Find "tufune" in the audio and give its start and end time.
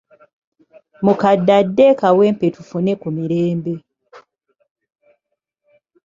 2.55-2.91